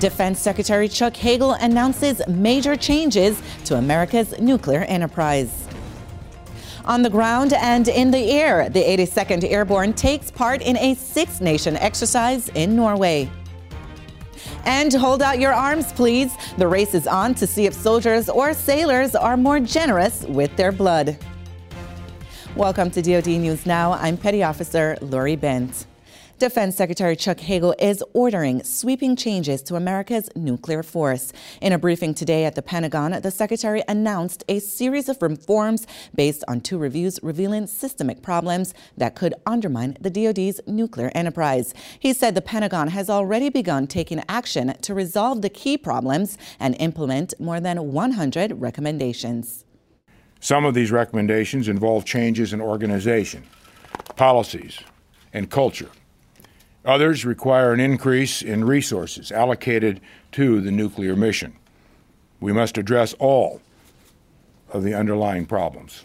[0.00, 5.68] Defense Secretary Chuck Hagel announces major changes to America's nuclear enterprise.
[6.86, 11.42] On the ground and in the air, the 82nd Airborne takes part in a six
[11.42, 13.30] nation exercise in Norway.
[14.64, 16.34] And hold out your arms, please.
[16.56, 20.72] The race is on to see if soldiers or sailors are more generous with their
[20.72, 21.18] blood.
[22.56, 23.92] Welcome to DoD News Now.
[23.92, 25.84] I'm Petty Officer Lori Bent.
[26.40, 31.34] Defense Secretary Chuck Hagel is ordering sweeping changes to America's nuclear force.
[31.60, 36.42] In a briefing today at the Pentagon, the Secretary announced a series of reforms based
[36.48, 41.74] on two reviews revealing systemic problems that could undermine the DoD's nuclear enterprise.
[41.98, 46.74] He said the Pentagon has already begun taking action to resolve the key problems and
[46.80, 49.66] implement more than 100 recommendations.
[50.40, 53.44] Some of these recommendations involve changes in organization,
[54.16, 54.78] policies,
[55.34, 55.90] and culture
[56.84, 60.00] Others require an increase in resources allocated
[60.32, 61.54] to the nuclear mission.
[62.40, 63.60] We must address all
[64.70, 66.04] of the underlying problems.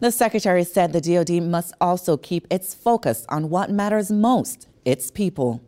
[0.00, 5.10] The Secretary said the DoD must also keep its focus on what matters most its
[5.10, 5.62] people.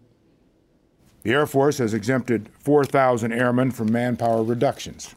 [1.23, 5.14] The Air Force has exempted 4,000 airmen from manpower reductions,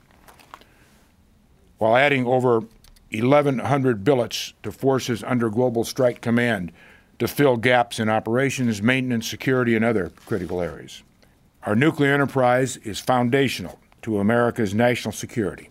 [1.77, 2.61] while adding over
[3.11, 6.71] 1,100 billets to forces under Global Strike Command
[7.19, 11.03] to fill gaps in operations, maintenance, security, and other critical areas.
[11.63, 15.69] Our nuclear enterprise is foundational to America's national security,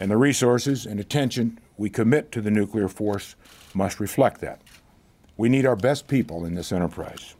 [0.00, 3.36] and the resources and attention we commit to the nuclear force
[3.74, 4.60] must reflect that.
[5.36, 7.34] We need our best people in this enterprise.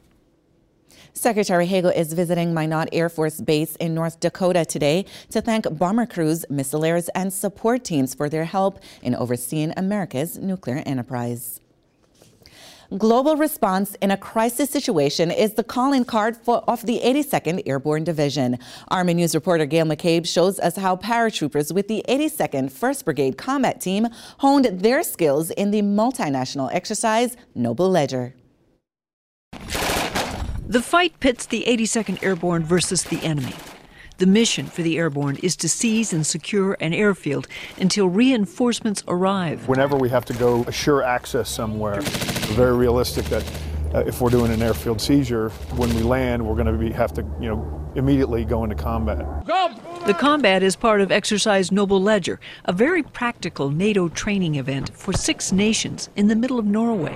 [1.13, 6.05] Secretary Hagel is visiting Minot Air Force Base in North Dakota today to thank bomber
[6.05, 11.61] crews, missileers, and support teams for their help in overseeing America's nuclear enterprise.
[12.97, 18.05] Global response in a crisis situation is the calling card for, of the 82nd Airborne
[18.05, 18.59] Division.
[18.89, 23.81] Army News reporter Gail McCabe shows us how paratroopers with the 82nd 1st Brigade Combat
[23.81, 24.07] Team
[24.39, 28.35] honed their skills in the multinational exercise Noble Ledger.
[30.68, 33.55] The fight pits the 82nd Airborne versus the enemy.
[34.18, 37.48] The mission for the airborne is to seize and secure an airfield
[37.79, 39.68] until reinforcements arrive.
[39.68, 42.01] Whenever we have to go assure access somewhere,
[42.55, 43.45] very realistic that
[43.95, 47.12] uh, if we're doing an airfield seizure, when we land, we're going to be, have
[47.14, 49.18] to, you know, immediately go into combat.
[50.07, 55.12] The combat is part of Exercise Noble Ledger, a very practical NATO training event for
[55.12, 57.14] six nations in the middle of Norway.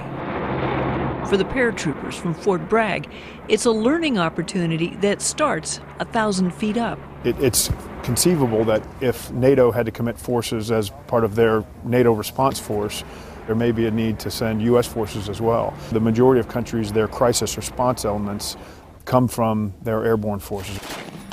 [1.28, 3.08] For the paratroopers from Fort Bragg,
[3.46, 6.98] it's a learning opportunity that starts a thousand feet up.
[7.24, 7.70] It, it's
[8.02, 13.04] conceivable that if NATO had to commit forces as part of their NATO response force,
[13.50, 14.87] there may be a need to send U.S.
[14.87, 15.75] forces as well.
[15.91, 18.56] The majority of countries, their crisis response elements
[19.06, 20.78] come from their airborne forces.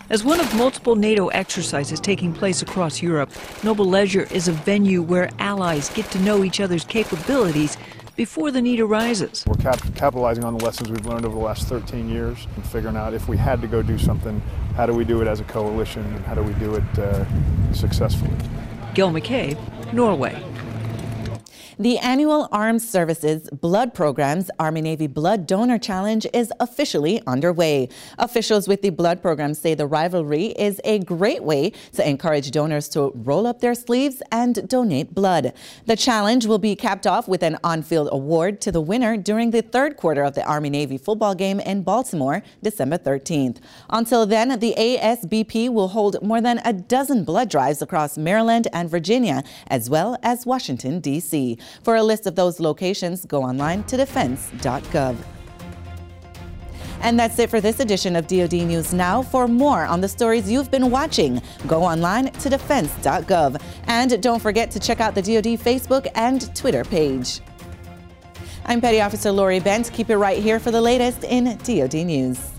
[0.10, 3.30] As one of multiple NATO exercises taking place across Europe,
[3.64, 7.78] Noble Ledger is a venue where allies get to know each other's capabilities
[8.16, 9.46] before the need arises.
[9.46, 12.98] We're cap capitalizing on the lessons we've learned over the last 13 years and figuring
[12.98, 14.42] out if we had to go do something,
[14.76, 17.74] how do we do it as a coalition and how do we do it uh,
[17.74, 18.34] successfully.
[18.96, 20.44] Gil McCabe, Norway.
[21.80, 27.90] The annual Armed Services Blood Program's Army Navy Blood Donor Challenge is officially underway.
[28.18, 32.90] Officials with the blood program say the rivalry is a great way to encourage donors
[32.90, 35.54] to roll up their sleeves and donate blood.
[35.86, 39.62] The challenge will be capped off with an on-field award to the winner during the
[39.62, 43.58] third quarter of the Army Navy football game in Baltimore, December 13th.
[43.92, 48.90] Until then, the ASBP will hold more than a dozen blood drives across Maryland and
[48.90, 51.60] Virginia, as well as Washington, D.C.
[51.84, 55.16] For a list of those locations, go online to defense.gov.
[57.02, 59.22] And that's it for this edition of DoD News Now.
[59.22, 63.62] For more on the stories you've been watching, go online to defense.gov.
[63.86, 67.42] And don't forget to check out the DoD Facebook and Twitter page.
[68.66, 69.92] I'm Petty Officer Lori Bent.
[69.94, 72.57] Keep it right here for the latest in DoD News.